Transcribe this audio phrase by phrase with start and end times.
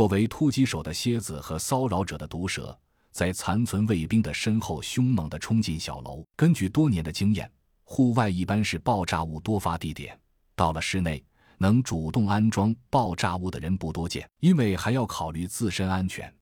[0.00, 2.74] 作为突击手的蝎子和骚扰者的毒蛇，
[3.10, 6.24] 在残存卫兵的身后凶猛地冲进小楼。
[6.34, 7.52] 根据多年的经验，
[7.84, 10.18] 户外一般是爆炸物多发地点，
[10.56, 11.22] 到了室内，
[11.58, 16.34] 能主动安装爆炸物的人不多见，因为还要考虑自身安全。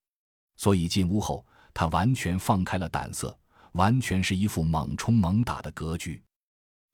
[0.54, 1.45] 所以进屋后，
[1.75, 3.36] 他完全放开了胆色，
[3.72, 6.22] 完全是一副猛冲猛打的格局。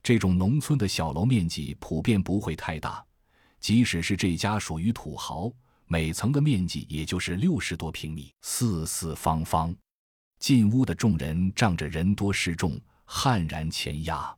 [0.01, 3.05] 这种农村的小楼面积普遍不会太大，
[3.59, 5.51] 即使是这家属于土豪，
[5.87, 9.75] 每层的面积也就是六十多平米，四四方方。
[10.39, 14.35] 进屋的众人仗着人多势众，悍然前压。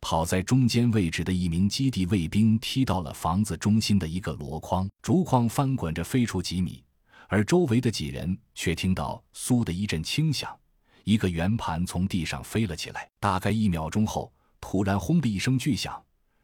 [0.00, 6.82] 跑在中间位置的一名基地卫兵踢到了房子中心的一个箩筐，竹筐翻滚着飞出几米，
[7.28, 10.56] 而周围的几人却听到“嗖”的一阵轻响，
[11.04, 13.08] 一个圆盘从地上飞了起来。
[13.20, 14.32] 大概一秒钟后。
[14.60, 16.02] 突然，轰的一声巨响，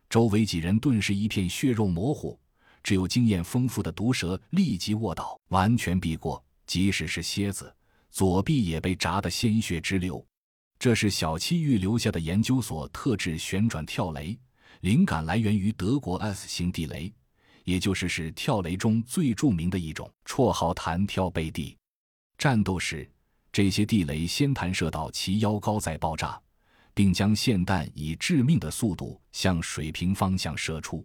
[0.09, 2.39] 周围几人顿时一片血肉模糊，
[2.85, 6.41] 只有经验丰富的毒蛇立即卧倒，完全避过。
[6.67, 7.75] 即使是蝎子，
[8.11, 10.25] 左臂也被扎得鲜血直流。
[10.79, 14.39] 这是小七预留下的研究所特制旋转跳雷，
[14.83, 17.13] 灵感来源于德国 S 型地雷，
[17.65, 21.77] 也就是是跳雷中最著名的一种，绰号“弹跳背地”。
[22.39, 23.11] 战斗时，
[23.51, 26.41] 这些地雷先弹射到其腰高，再爆炸。
[26.97, 31.05] 并将霰弹以致命的速度向水平方向射出，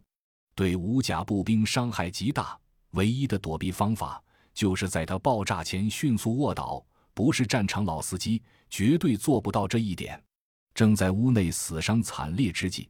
[0.60, 2.60] 对无甲步兵伤害极大。
[2.92, 4.22] 唯一的躲避方法
[4.54, 6.86] 就是在它爆炸前迅速卧倒。
[7.14, 10.22] 不是战场老司机，绝对做不到这一点。
[10.74, 12.90] 正在屋内死伤惨烈之际，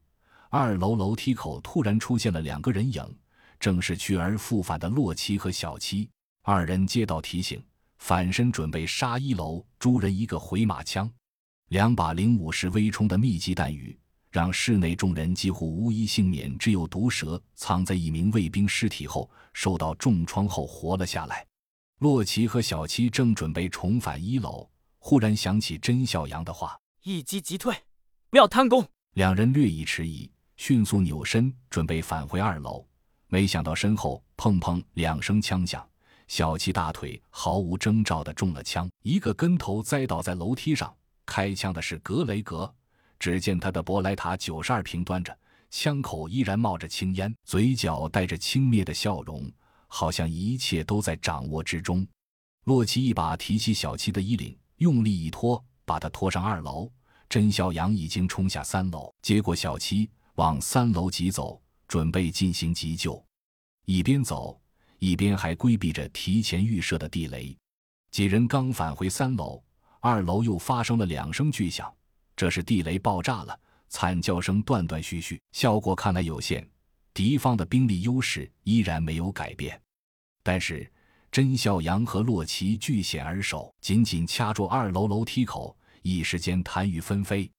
[0.49, 3.03] 二楼楼梯口突然出现了两个人影，
[3.59, 6.09] 正是去而复返的洛奇和小七。
[6.41, 7.63] 二人接到提醒，
[7.99, 11.07] 反身准备杀一楼诸人一个回马枪。
[11.67, 13.95] 两把零五式微冲的密集弹雨，
[14.29, 16.57] 让室内众人几乎无一幸免。
[16.57, 21.45] 只有毒蛇藏在一名卫兵尸体后，受到重创后活了下来。
[21.99, 24.69] 洛奇和小七正准备重返一楼，
[24.99, 27.75] 忽然想起甄小阳的话：“一击即退，
[28.29, 28.85] 不要贪功。”
[29.15, 32.87] 两人略一迟疑，迅速扭身准备返回二楼，
[33.27, 35.85] 没想到身后砰砰两声枪响，
[36.27, 40.95] 小七大腿毫无征兆的中了枪，一个跟头栽倒在楼梯上。
[41.25, 42.73] 开枪的是格雷格，
[43.19, 45.37] 只见他的博莱塔九十二平端着，
[45.69, 49.51] 枪口依然冒着青烟，嘴角带着轻蔑的笑容，
[49.87, 52.07] 好像一切都在掌握之中。
[52.63, 56.89] 洛奇一把提起小七的衣领，用力一拖，把他拖上二楼。
[57.27, 63.23] 甄小阳已经冲下三楼，接过小七往三楼急走，准备进行急救。
[63.85, 64.59] 一边走，
[64.97, 67.55] 一边还规避着提前预设的地雷。
[68.11, 69.61] 几人刚返回三楼。
[70.01, 71.93] 二楼又发生了两声巨响，
[72.39, 76.65] 这是地雷爆炸了，惨叫声断断续续，效果看来有限。
[77.13, 79.77] 敌方的兵力优势依然没有改变，
[80.41, 80.89] 但是
[81.33, 87.51] 甄孝阳和洛奇据险而守，紧紧掐住二楼楼梯口，一时间弹雨纷飞。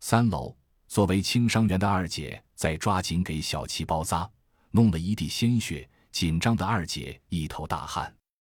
[0.00, 0.52] 三楼
[0.88, 4.28] 作为轻伤员的二姐在抓紧给小七包扎，
[4.72, 8.12] 弄了一地鲜血，紧张的二姐一头大汗。